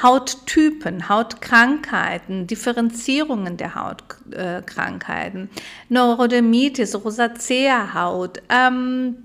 Hauttypen, 0.02 1.11
Hautkrankheiten, 1.11 2.46
Differenzierungen 2.46 3.58
der 3.58 3.75
Hautkrankheiten, 3.75 5.50
äh, 5.54 5.61
Neurodermitis, 5.90 6.94
Rosacea-Haut, 7.04 8.40
ähm, 8.49 9.16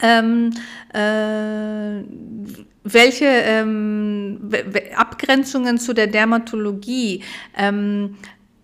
ähm, 0.00 0.50
äh, 0.92 2.02
welche 2.84 3.26
ähm, 3.26 4.50
Abgrenzungen 4.96 5.78
zu 5.78 5.92
der 5.92 6.06
Dermatologie, 6.06 7.22
ähm, 7.56 8.16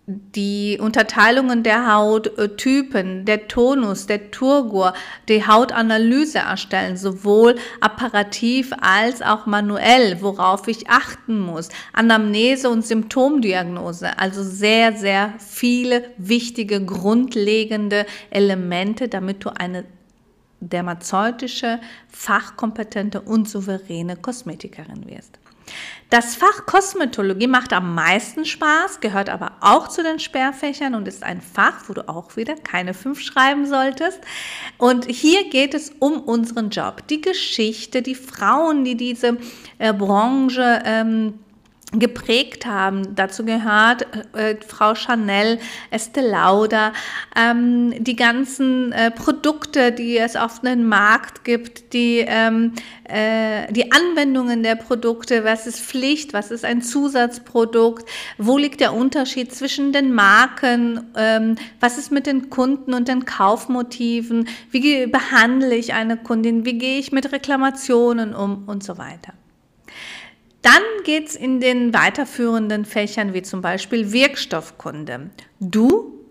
die 0.06 0.78
Unterteilungen 0.80 1.62
der 1.62 1.94
Hauttypen, 1.94 3.24
der 3.24 3.48
Tonus, 3.48 4.06
der 4.06 4.30
Turgor, 4.30 4.92
die 5.28 5.46
Hautanalyse 5.46 6.38
erstellen, 6.38 6.98
sowohl 6.98 7.54
apparativ 7.80 8.72
als 8.82 9.22
auch 9.22 9.46
manuell, 9.46 10.20
worauf 10.20 10.68
ich 10.68 10.90
achten 10.90 11.38
muss, 11.38 11.70
Anamnese 11.94 12.68
und 12.68 12.84
Symptomdiagnose, 12.84 14.18
also 14.18 14.42
sehr, 14.42 14.92
sehr 14.92 15.32
viele 15.38 16.04
wichtige, 16.18 16.84
grundlegende 16.84 18.04
Elemente, 18.30 19.08
damit 19.08 19.42
du 19.42 19.56
eine 19.56 19.84
dermazeutische, 20.68 21.80
fachkompetente 22.08 23.20
und 23.20 23.48
souveräne 23.48 24.16
Kosmetikerin 24.16 25.06
wirst. 25.06 25.38
Das 26.10 26.36
Fach 26.36 26.66
Kosmetologie 26.66 27.46
macht 27.46 27.72
am 27.72 27.94
meisten 27.94 28.44
Spaß, 28.44 29.00
gehört 29.00 29.30
aber 29.30 29.52
auch 29.60 29.88
zu 29.88 30.02
den 30.02 30.18
Sperrfächern 30.18 30.94
und 30.94 31.08
ist 31.08 31.22
ein 31.22 31.40
Fach, 31.40 31.88
wo 31.88 31.94
du 31.94 32.08
auch 32.08 32.36
wieder 32.36 32.54
keine 32.54 32.94
fünf 32.94 33.20
schreiben 33.20 33.66
solltest. 33.66 34.20
Und 34.78 35.06
hier 35.06 35.48
geht 35.48 35.74
es 35.74 35.90
um 35.98 36.20
unseren 36.20 36.70
Job, 36.70 37.06
die 37.08 37.20
Geschichte, 37.20 38.02
die 38.02 38.14
Frauen, 38.14 38.84
die 38.84 38.96
diese 38.96 39.38
äh, 39.78 39.92
Branche 39.92 40.82
ähm, 40.84 41.40
geprägt 41.98 42.66
haben. 42.66 43.14
Dazu 43.14 43.44
gehört 43.44 44.06
äh, 44.34 44.56
Frau 44.66 44.94
Chanel, 44.94 45.58
Estee 45.90 46.20
Lauder, 46.20 46.92
ähm, 47.36 47.92
die 48.02 48.16
ganzen 48.16 48.92
äh, 48.92 49.10
Produkte, 49.10 49.92
die 49.92 50.18
es 50.18 50.36
auf 50.36 50.60
den 50.60 50.88
Markt 50.88 51.44
gibt, 51.44 51.92
die, 51.92 52.24
ähm, 52.26 52.72
äh, 53.04 53.72
die 53.72 53.92
Anwendungen 53.92 54.62
der 54.62 54.76
Produkte, 54.76 55.44
was 55.44 55.66
ist 55.66 55.80
Pflicht, 55.80 56.32
was 56.32 56.50
ist 56.50 56.64
ein 56.64 56.82
Zusatzprodukt, 56.82 58.08
wo 58.38 58.58
liegt 58.58 58.80
der 58.80 58.94
Unterschied 58.94 59.54
zwischen 59.54 59.92
den 59.92 60.12
Marken, 60.12 61.12
ähm, 61.16 61.56
was 61.80 61.98
ist 61.98 62.10
mit 62.10 62.26
den 62.26 62.50
Kunden 62.50 62.94
und 62.94 63.08
den 63.08 63.24
Kaufmotiven, 63.24 64.48
wie 64.70 65.06
behandle 65.06 65.74
ich 65.74 65.94
eine 65.94 66.16
Kundin, 66.16 66.64
wie 66.64 66.78
gehe 66.78 66.98
ich 66.98 67.12
mit 67.12 67.32
Reklamationen 67.32 68.34
um 68.34 68.64
und 68.66 68.82
so 68.82 68.98
weiter. 68.98 69.34
Dann 70.64 70.82
geht 71.04 71.28
es 71.28 71.36
in 71.36 71.60
den 71.60 71.92
weiterführenden 71.92 72.86
Fächern 72.86 73.34
wie 73.34 73.42
zum 73.42 73.60
Beispiel 73.60 74.12
Wirkstoffkunde. 74.12 75.28
Du 75.60 76.24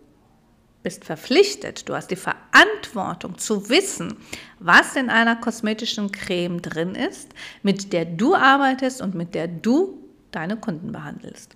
bist 0.82 1.06
verpflichtet, 1.06 1.88
du 1.88 1.94
hast 1.94 2.08
die 2.08 2.16
Verantwortung 2.16 3.38
zu 3.38 3.70
wissen, 3.70 4.18
was 4.58 4.96
in 4.96 5.12
einer 5.12 5.36
kosmetischen 5.36 6.12
Creme 6.12 6.63
drin 6.63 6.96
ist, 6.96 7.30
mit 7.62 7.94
der 7.94 8.06
du 8.06 8.34
arbeitest 8.34 9.04
und 9.04 9.13
mit 9.13 9.36
der 9.36 9.48
du 9.48 10.04
deine 10.32 10.58
Kunden 10.58 10.92
behandelst. 10.92 11.56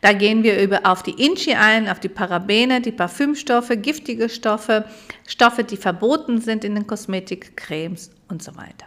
Da 0.00 0.12
gehen 0.12 0.44
wir 0.44 0.62
über 0.62 0.86
auf 0.86 1.02
die 1.02 1.20
Inchi 1.20 1.54
ein, 1.54 1.88
auf 1.88 1.98
die 1.98 2.08
Parabene, 2.08 2.80
die 2.80 2.92
Parfümstoffe, 2.92 3.72
giftige 3.82 4.28
Stoffe, 4.28 4.84
Stoffe, 5.26 5.64
die 5.64 5.76
verboten 5.76 6.40
sind 6.40 6.64
in 6.64 6.76
den 6.76 6.86
Kosmetikcremes 6.86 8.12
und 8.28 8.40
so 8.40 8.54
weiter. 8.54 8.86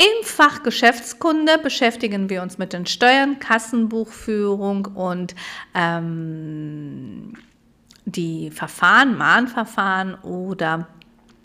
Im 0.00 0.24
Fach 0.24 0.62
Geschäftskunde 0.62 1.58
beschäftigen 1.58 2.30
wir 2.30 2.40
uns 2.40 2.56
mit 2.56 2.72
den 2.72 2.86
Steuern, 2.86 3.38
Kassenbuchführung 3.38 4.86
und 4.86 5.34
ähm, 5.74 7.34
die 8.06 8.50
Verfahren, 8.50 9.18
Mahnverfahren 9.18 10.14
oder 10.22 10.88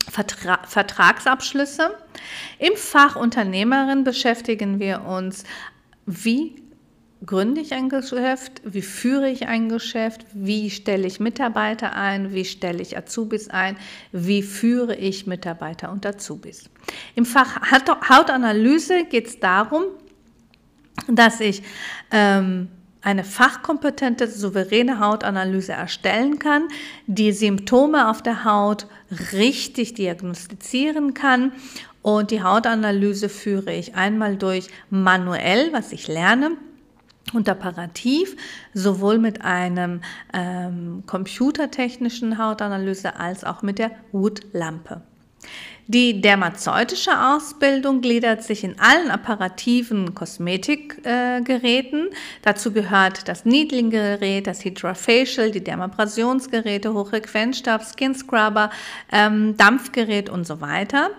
Vertra 0.10 0.60
Vertragsabschlüsse. 0.66 1.98
Im 2.58 2.78
Fach 2.78 3.18
Unternehmerin 3.18 4.06
beschäftigen 4.06 4.80
wir 4.80 5.02
uns, 5.02 5.44
wie 6.06 6.56
gründe 7.26 7.62
ich 7.62 7.74
ein 7.74 7.90
Geschäft, 7.90 8.62
wie 8.64 8.82
führe 8.82 9.30
ich 9.30 9.48
ein 9.48 9.70
Geschäft, 9.70 10.26
wie 10.34 10.70
stelle 10.70 11.08
ich 11.08 11.20
Mitarbeiter 11.20 11.94
ein, 11.94 12.34
wie 12.34 12.46
stelle 12.46 12.82
ich 12.82 12.98
Azubis 12.98 13.50
ein, 13.50 13.78
wie 14.12 14.44
führe 14.44 14.96
ich 14.96 15.28
Mitarbeiter 15.28 15.92
und 15.92 16.06
Azubis. 16.06 16.70
Im 17.16 17.26
Fach 17.26 17.60
Hautanalyse 17.72 19.06
geht 19.06 19.28
es 19.28 19.40
darum, 19.40 19.84
dass 21.08 21.40
ich 21.40 21.64
ähm, 22.12 22.70
eine 23.02 23.24
fachkompetente, 23.24 24.28
souveräne 24.28 25.00
Hautanalyse 25.00 25.74
erstellen 25.74 26.40
kann, 26.40 26.68
die 27.06 27.32
Symptome 27.32 28.10
auf 28.10 28.24
der 28.24 28.46
Haut 28.46 28.88
richtig 29.32 29.94
diagnostizieren 29.94 31.14
kann. 31.14 31.52
Und 32.02 32.32
die 32.32 32.42
Hautanalyse 32.44 33.30
führe 33.30 33.74
ich 33.74 33.96
einmal 33.96 34.38
durch 34.38 34.68
manuell, 34.90 35.72
was 35.72 35.92
ich 35.92 36.08
lerne, 36.08 36.52
und 37.34 37.50
apparativ, 37.50 38.36
sowohl 38.74 39.18
mit 39.18 39.42
einem 39.44 40.02
ähm, 40.34 41.04
computertechnischen 41.06 42.38
Hautanalyse 42.38 43.20
als 43.20 43.44
auch 43.44 43.62
mit 43.62 43.80
der 43.80 43.92
Hutlampe. 44.14 45.02
Die 45.88 46.20
dermazeutische 46.20 47.12
Ausbildung 47.12 48.02
gliedert 48.02 48.44
sich 48.44 48.64
in 48.64 48.80
allen 48.80 49.12
apparativen 49.12 50.16
Kosmetikgeräten. 50.16 52.08
Äh, 52.08 52.16
Dazu 52.42 52.72
gehört 52.72 53.28
das 53.28 53.46
Needling-Gerät, 53.46 54.48
das 54.48 54.66
Hydrofacial, 54.66 55.52
die 55.52 55.64
Dermabrasionsgeräte, 55.64 56.92
Hochfrequenzstab, 56.92 57.84
Skin 57.84 58.16
Scrubber, 58.16 58.72
ähm, 59.12 59.56
Dampfgerät 59.58 60.28
und 60.28 60.48
so 60.48 60.60
weiter. 60.60 61.12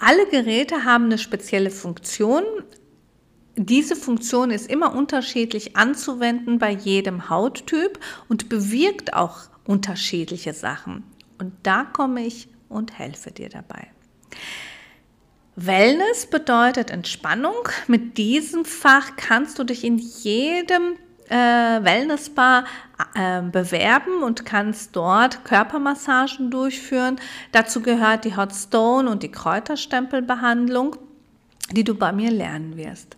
Alle 0.00 0.26
Geräte 0.30 0.84
haben 0.84 1.04
eine 1.04 1.18
spezielle 1.18 1.70
Funktion, 1.70 2.44
diese 3.58 3.96
Funktion 3.96 4.50
ist 4.50 4.70
immer 4.70 4.94
unterschiedlich 4.94 5.76
anzuwenden 5.76 6.58
bei 6.58 6.70
jedem 6.70 7.28
Hauttyp 7.28 7.98
und 8.28 8.48
bewirkt 8.48 9.14
auch 9.14 9.48
unterschiedliche 9.66 10.54
Sachen. 10.54 11.04
Und 11.38 11.52
da 11.62 11.84
komme 11.84 12.24
ich 12.24 12.48
und 12.68 12.98
helfe 12.98 13.30
dir 13.30 13.48
dabei. 13.48 13.88
Wellness 15.56 16.26
bedeutet 16.26 16.90
Entspannung. 16.90 17.68
Mit 17.88 18.16
diesem 18.16 18.64
Fach 18.64 19.16
kannst 19.16 19.58
du 19.58 19.64
dich 19.64 19.82
in 19.82 19.98
jedem 19.98 20.96
äh, 21.28 21.34
Wellnessbar 21.34 22.64
äh, 23.14 23.42
bewerben 23.42 24.22
und 24.22 24.46
kannst 24.46 24.94
dort 24.94 25.44
Körpermassagen 25.44 26.50
durchführen. 26.50 27.16
Dazu 27.52 27.82
gehört 27.82 28.24
die 28.24 28.36
Hot 28.36 28.54
Stone 28.54 29.10
und 29.10 29.22
die 29.22 29.32
Kräuterstempelbehandlung, 29.32 30.96
die 31.72 31.84
du 31.84 31.94
bei 31.94 32.12
mir 32.12 32.30
lernen 32.30 32.76
wirst. 32.76 33.17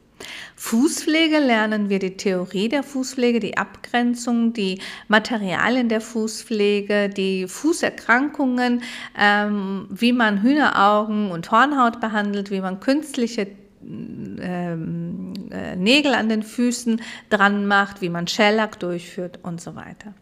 Fußpflege 0.56 1.38
lernen 1.38 1.88
wir 1.88 1.98
die 1.98 2.16
Theorie 2.16 2.68
der 2.68 2.82
Fußpflege, 2.82 3.40
die 3.40 3.56
Abgrenzung, 3.56 4.52
die 4.52 4.80
Materialien 5.08 5.88
der 5.88 6.00
Fußpflege, 6.00 7.08
die 7.08 7.48
Fußerkrankungen, 7.48 8.82
ähm, 9.18 9.86
wie 9.90 10.12
man 10.12 10.42
Hühneraugen 10.42 11.30
und 11.30 11.50
Hornhaut 11.50 12.00
behandelt, 12.00 12.50
wie 12.50 12.60
man 12.60 12.80
künstliche 12.80 13.48
ähm, 13.82 15.32
äh, 15.50 15.76
Nägel 15.76 16.14
an 16.14 16.28
den 16.28 16.42
Füßen 16.42 17.00
dran 17.30 17.66
macht, 17.66 18.02
wie 18.02 18.10
man 18.10 18.26
Shellac 18.26 18.78
durchführt 18.78 19.38
und 19.42 19.60
so 19.60 19.74
weiter. 19.74 20.14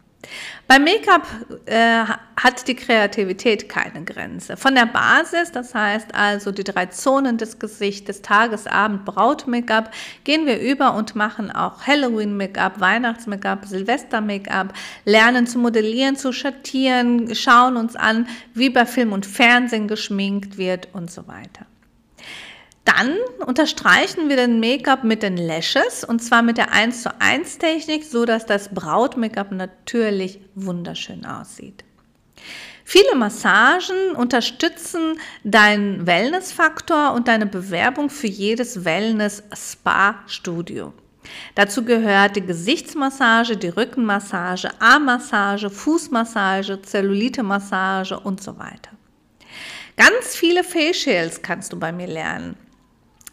Beim 0.66 0.84
Make-up 0.84 1.26
äh, 1.66 2.04
hat 2.36 2.66
die 2.66 2.74
Kreativität 2.74 3.68
keine 3.68 4.04
Grenze. 4.04 4.56
Von 4.56 4.74
der 4.74 4.86
Basis, 4.86 5.52
das 5.52 5.74
heißt 5.74 6.14
also 6.14 6.50
die 6.50 6.64
drei 6.64 6.86
Zonen 6.86 7.38
des 7.38 7.58
Gesichtes, 7.58 8.20
Tages-, 8.20 8.66
Abend-, 8.66 9.04
Braut-Make-up, 9.04 9.92
gehen 10.24 10.44
wir 10.44 10.60
über 10.60 10.94
und 10.94 11.14
machen 11.14 11.50
auch 11.50 11.86
Halloween-Make-up, 11.86 12.80
Weihnachts-Make-up, 12.80 13.64
Silvester-Make-up, 13.64 14.74
lernen 15.04 15.46
zu 15.46 15.58
modellieren, 15.58 16.16
zu 16.16 16.32
schattieren, 16.32 17.34
schauen 17.34 17.76
uns 17.76 17.94
an, 17.94 18.26
wie 18.54 18.70
bei 18.70 18.84
Film 18.84 19.12
und 19.12 19.24
Fernsehen 19.24 19.88
geschminkt 19.88 20.58
wird 20.58 20.88
und 20.92 21.10
so 21.10 21.28
weiter. 21.28 21.67
Dann 22.88 23.16
unterstreichen 23.44 24.30
wir 24.30 24.36
den 24.36 24.60
Make-up 24.60 25.04
mit 25.04 25.22
den 25.22 25.36
Lashes 25.36 26.04
und 26.04 26.20
zwar 26.20 26.40
mit 26.40 26.56
der 26.56 26.72
1 26.72 27.02
zu 27.02 27.20
1 27.20 27.58
Technik, 27.58 28.02
so 28.02 28.24
dass 28.24 28.46
das 28.46 28.70
Braut-Make-up 28.72 29.52
natürlich 29.52 30.40
wunderschön 30.54 31.26
aussieht. 31.26 31.84
Viele 32.84 33.14
Massagen 33.14 34.12
unterstützen 34.16 35.20
deinen 35.44 36.06
Wellness-Faktor 36.06 37.12
und 37.12 37.28
deine 37.28 37.44
Bewerbung 37.44 38.08
für 38.08 38.26
jedes 38.26 38.86
Wellness-Spa-Studio. 38.86 40.94
Dazu 41.56 41.84
gehört 41.84 42.36
die 42.36 42.46
Gesichtsmassage, 42.46 43.58
die 43.58 43.68
Rückenmassage, 43.68 44.70
Armmassage, 44.80 45.68
Fußmassage, 45.68 46.80
Zellulite-Massage 46.80 48.18
und 48.18 48.42
so 48.42 48.58
weiter. 48.58 48.92
Ganz 49.98 50.34
viele 50.34 50.64
Facials 50.64 51.42
kannst 51.42 51.74
du 51.74 51.78
bei 51.78 51.92
mir 51.92 52.06
lernen. 52.06 52.56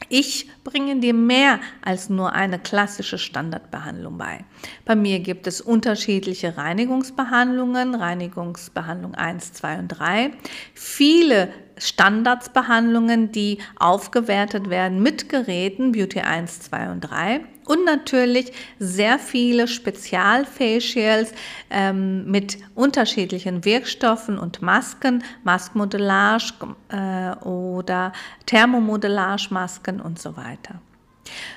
Ich 0.09 0.49
bringe 0.63 0.97
dir 0.99 1.13
mehr 1.13 1.59
als 1.83 2.09
nur 2.09 2.33
eine 2.33 2.59
klassische 2.59 3.17
Standardbehandlung 3.17 4.17
bei. 4.17 4.45
Bei 4.85 4.95
mir 4.95 5.19
gibt 5.19 5.47
es 5.47 5.61
unterschiedliche 5.61 6.57
Reinigungsbehandlungen, 6.57 7.95
Reinigungsbehandlung 7.95 9.15
1, 9.15 9.53
2 9.53 9.79
und 9.79 9.87
3, 9.89 10.31
viele 10.73 11.49
Standardsbehandlungen, 11.77 13.31
die 13.31 13.59
aufgewertet 13.77 14.69
werden 14.69 15.01
mit 15.01 15.29
Geräten, 15.29 15.91
Beauty 15.91 16.21
1, 16.21 16.61
2 16.61 16.91
und 16.91 17.01
3 17.01 17.41
und 17.65 17.85
natürlich 17.85 18.51
sehr 18.79 19.19
viele 19.19 19.67
Spezialfacials 19.67 21.31
ähm, 21.69 22.29
mit 22.29 22.57
unterschiedlichen 22.75 23.65
Wirkstoffen 23.65 24.37
und 24.37 24.61
Masken, 24.61 25.23
Maskmodellage 25.43 26.75
äh, 26.89 27.35
oder 27.45 28.13
Thermomodellage-Masken 28.45 29.99
und 30.01 30.19
so 30.19 30.37
weiter. 30.37 30.79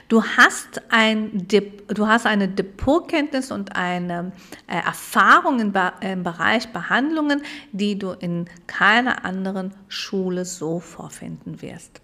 Du 0.09 0.25
hast, 0.25 0.81
ein 0.90 1.47
du 1.47 2.07
hast 2.07 2.27
eine 2.27 2.49
Depotkenntnis 2.49 3.51
und 3.51 3.77
eine 3.77 4.33
äh, 4.66 4.77
Erfahrung 4.77 5.61
im, 5.61 5.75
im 6.01 6.23
Bereich 6.23 6.68
Behandlungen, 6.68 7.42
die 7.73 7.99
du 7.99 8.12
in 8.12 8.47
keiner 8.66 9.25
anderen 9.27 9.75
Schule 9.88 10.47
so 10.47 10.81
vorfinden 10.81 11.61
wirst. 11.61 12.01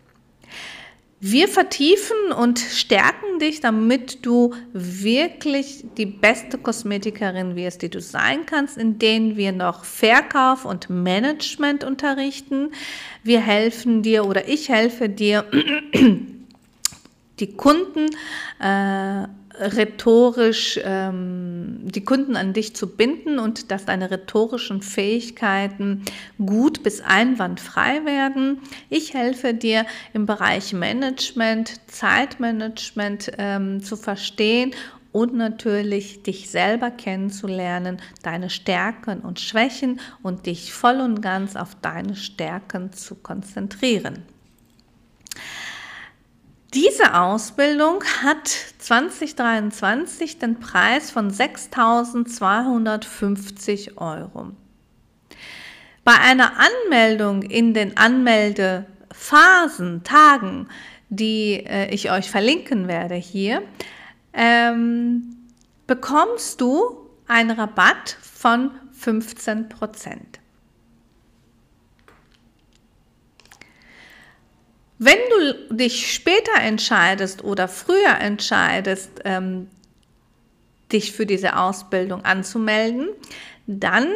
Wir 1.26 1.48
vertiefen 1.48 2.32
und 2.38 2.58
stärken 2.58 3.38
dich, 3.38 3.60
damit 3.60 4.26
du 4.26 4.52
wirklich 4.74 5.82
die 5.96 6.04
beste 6.04 6.58
Kosmetikerin 6.58 7.56
wirst, 7.56 7.80
die 7.80 7.88
du 7.88 8.02
sein 8.02 8.44
kannst, 8.44 8.76
indem 8.76 9.34
wir 9.34 9.52
noch 9.52 9.84
Verkauf 9.84 10.66
und 10.66 10.90
Management 10.90 11.82
unterrichten. 11.82 12.72
Wir 13.22 13.40
helfen 13.40 14.02
dir 14.02 14.26
oder 14.26 14.48
ich 14.48 14.68
helfe 14.68 15.08
dir 15.08 15.46
die 17.40 17.52
Kunden 17.56 18.10
äh, 18.60 19.26
rhetorisch 19.58 20.80
ähm, 20.82 21.78
die 21.82 22.04
Kunden 22.04 22.36
an 22.36 22.52
dich 22.52 22.74
zu 22.74 22.96
binden 22.96 23.38
und 23.38 23.70
dass 23.70 23.84
deine 23.84 24.10
rhetorischen 24.10 24.82
Fähigkeiten 24.82 26.02
gut 26.44 26.82
bis 26.82 27.00
einwandfrei 27.00 28.04
werden. 28.04 28.60
Ich 28.90 29.14
helfe 29.14 29.54
dir 29.54 29.86
im 30.12 30.26
Bereich 30.26 30.72
Management, 30.72 31.80
Zeitmanagement 31.88 33.32
ähm, 33.38 33.82
zu 33.82 33.96
verstehen 33.96 34.72
und 35.12 35.32
natürlich 35.32 36.24
dich 36.24 36.50
selber 36.50 36.90
kennenzulernen, 36.90 37.98
deine 38.24 38.50
Stärken 38.50 39.20
und 39.20 39.38
Schwächen 39.38 40.00
und 40.22 40.46
dich 40.46 40.72
voll 40.72 41.00
und 41.00 41.22
ganz 41.22 41.54
auf 41.54 41.76
deine 41.80 42.16
Stärken 42.16 42.92
zu 42.92 43.14
konzentrieren. 43.14 44.33
Diese 46.74 47.14
Ausbildung 47.14 48.02
hat 48.24 48.48
2023 48.48 50.40
den 50.40 50.58
Preis 50.58 51.12
von 51.12 51.30
6.250 51.30 53.96
Euro. 53.96 54.50
Bei 56.02 56.18
einer 56.18 56.54
Anmeldung 56.58 57.42
in 57.42 57.74
den 57.74 57.96
Anmeldephasen, 57.96 60.02
Tagen, 60.02 60.66
die 61.10 61.64
äh, 61.64 61.94
ich 61.94 62.10
euch 62.10 62.28
verlinken 62.28 62.88
werde 62.88 63.14
hier, 63.14 63.62
ähm, 64.32 65.36
bekommst 65.86 66.60
du 66.60 67.08
einen 67.28 67.52
Rabatt 67.52 68.18
von 68.20 68.72
15 68.90 69.68
Prozent. 69.68 70.40
Wenn 74.98 75.18
du 75.30 75.74
dich 75.76 76.12
später 76.12 76.60
entscheidest 76.60 77.42
oder 77.42 77.68
früher 77.68 78.18
entscheidest, 78.20 79.10
ähm, 79.24 79.68
dich 80.92 81.12
für 81.12 81.26
diese 81.26 81.56
Ausbildung 81.56 82.24
anzumelden, 82.24 83.08
dann 83.66 84.08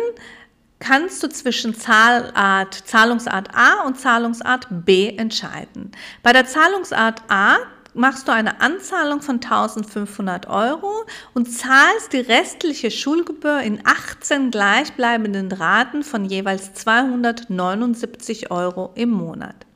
kannst 0.79 1.23
du 1.23 1.29
zwischen 1.29 1.75
Zahlart, 1.75 2.75
Zahlungsart 2.75 3.49
A 3.55 3.87
und 3.87 3.99
Zahlungsart 3.99 4.69
B 4.71 5.17
entscheiden. 5.17 5.91
Bei 6.23 6.33
der 6.33 6.47
Zahlungsart 6.47 7.23
A 7.29 7.57
machst 7.95 8.29
du 8.29 8.33
eine 8.33 8.61
Anzahlung 8.61 9.21
von 9.23 9.37
1500 9.37 10.49
Euro 10.49 11.05
und 11.35 11.47
zahlst 11.47 12.12
die 12.12 12.21
restliche 12.21 12.93
Schulgebühr 12.93 13.61
in 13.61 13.81
18 13.85 14.53
gleichbleibenden 14.53 15.51
Raten 15.51 16.05
von 16.05 16.25
jeweils 16.25 16.75
279 16.75 18.53
Euro 18.53 18.93
im 18.95 19.11
Monat. 19.11 19.67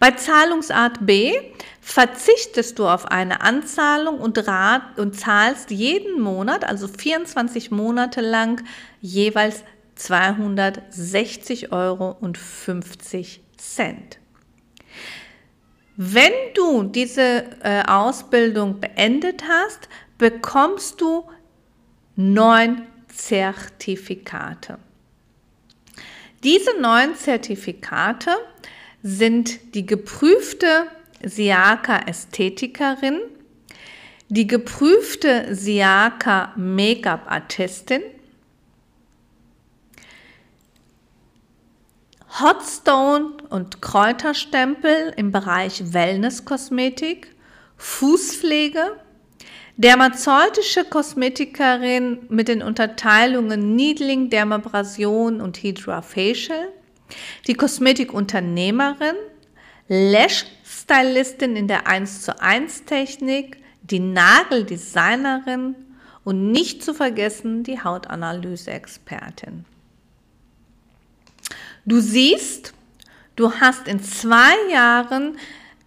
Bei 0.00 0.12
Zahlungsart 0.12 1.04
B 1.04 1.34
verzichtest 1.82 2.78
du 2.78 2.88
auf 2.88 3.04
eine 3.04 3.42
Anzahlung 3.42 4.18
und, 4.18 4.48
rat, 4.48 4.98
und 4.98 5.14
zahlst 5.14 5.70
jeden 5.70 6.20
Monat, 6.22 6.64
also 6.64 6.88
24 6.88 7.70
Monate 7.70 8.22
lang, 8.22 8.64
jeweils 9.02 9.62
260 9.96 11.70
Euro 11.72 12.16
und 12.18 12.38
50 12.38 13.42
Cent. 13.58 14.18
Wenn 15.96 16.32
du 16.54 16.84
diese 16.84 17.44
äh, 17.62 17.82
Ausbildung 17.86 18.80
beendet 18.80 19.44
hast, 19.46 19.90
bekommst 20.16 21.02
du 21.02 21.28
neun 22.16 22.86
Zertifikate. 23.14 24.78
Diese 26.42 26.80
neun 26.80 27.14
Zertifikate 27.16 28.30
sind 29.02 29.74
die 29.74 29.86
geprüfte 29.86 30.86
Siaka 31.22 32.00
Ästhetikerin, 32.06 33.20
die 34.28 34.46
geprüfte 34.46 35.54
Siaka 35.54 36.52
Make-up 36.56 37.30
Artistin, 37.30 38.02
Hotstone 42.40 43.32
und 43.48 43.82
Kräuterstempel 43.82 45.12
im 45.16 45.32
Bereich 45.32 45.92
Wellness-Kosmetik, 45.92 47.34
Fußpflege, 47.76 48.96
dermazeutische 49.76 50.84
Kosmetikerin 50.84 52.18
mit 52.28 52.48
den 52.48 52.62
Unterteilungen 52.62 53.74
Needling, 53.74 54.30
Dermabrasion 54.30 55.40
und 55.40 55.56
Hydra-Facial, 55.58 56.68
die 57.46 57.54
Kosmetikunternehmerin, 57.54 59.16
Lash-Stylistin 59.88 61.56
in 61.56 61.68
der 61.68 61.86
1 61.86 62.22
zu 62.22 62.40
1 62.40 62.84
Technik, 62.84 63.56
die 63.82 64.00
Nageldesignerin 64.00 65.74
und 66.24 66.52
nicht 66.52 66.84
zu 66.84 66.94
vergessen 66.94 67.64
die 67.64 67.82
Hautanalyse-Expertin. 67.82 69.64
Du 71.84 72.00
siehst, 72.00 72.72
du 73.36 73.52
hast 73.52 73.88
in 73.88 74.02
zwei 74.02 74.54
Jahren 74.70 75.38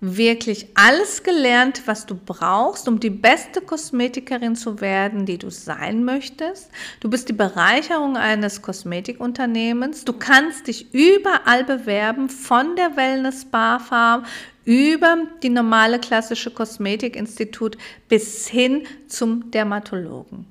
wirklich 0.04 0.68
alles 0.76 1.24
gelernt, 1.24 1.84
was 1.86 2.06
du 2.06 2.16
brauchst, 2.16 2.90
um 2.90 3.00
die 3.00 3.10
beste 3.10 3.62
Kosmetikerin 3.62 4.58
zu 4.58 4.82
werden, 4.82 5.26
die 5.26 5.38
du 5.38 5.50
sein 5.50 6.04
möchtest. 6.04 6.70
Du 7.00 7.10
bist 7.10 7.30
die 7.30 7.34
Bereicherung 7.34 8.18
eines 8.18 8.62
Kosmetikunternehmens. 8.62 10.04
Du 10.04 10.12
kannst 10.12 10.68
dich 10.68 10.94
überall 10.94 11.64
bewerben, 11.64 12.28
von 12.30 12.76
der 12.76 12.98
Wellness 12.98 13.46
Bar 13.46 13.80
Farm 13.80 14.26
über 14.66 15.18
die 15.42 15.50
normale 15.50 16.00
klassische 16.00 16.52
Kosmetikinstitut 16.52 17.78
bis 18.10 18.48
hin 18.48 18.84
zum 19.08 19.52
Dermatologen. 19.52 20.46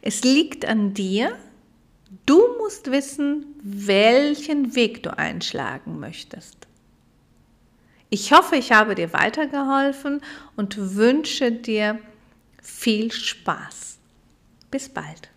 Es 0.00 0.24
liegt 0.24 0.64
an 0.64 0.94
dir, 0.94 1.36
Du 2.26 2.40
musst 2.58 2.90
wissen, 2.90 3.46
welchen 3.62 4.74
Weg 4.74 5.02
du 5.02 5.16
einschlagen 5.16 5.98
möchtest. 5.98 6.66
Ich 8.10 8.32
hoffe, 8.32 8.56
ich 8.56 8.72
habe 8.72 8.94
dir 8.94 9.12
weitergeholfen 9.12 10.20
und 10.54 10.96
wünsche 10.96 11.50
dir 11.50 11.98
viel 12.62 13.10
Spaß. 13.10 13.98
Bis 14.70 14.88
bald. 14.88 15.30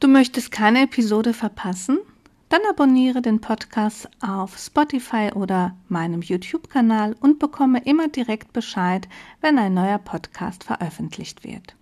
Du 0.00 0.08
möchtest 0.08 0.50
keine 0.50 0.82
Episode 0.82 1.32
verpassen? 1.32 1.98
Dann 2.48 2.60
abonniere 2.70 3.22
den 3.22 3.40
Podcast 3.40 4.08
auf 4.20 4.56
Spotify 4.56 5.32
oder 5.34 5.76
meinem 5.88 6.22
YouTube-Kanal 6.22 7.16
und 7.20 7.40
bekomme 7.40 7.82
immer 7.84 8.08
direkt 8.08 8.52
Bescheid, 8.52 9.08
wenn 9.40 9.58
ein 9.58 9.74
neuer 9.74 9.98
Podcast 9.98 10.62
veröffentlicht 10.62 11.42
wird. 11.42 11.74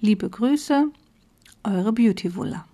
Liebe 0.00 0.28
Grüße, 0.28 0.90
eure 1.64 1.92
Beauty 1.92 2.36
Wuller. 2.36 2.66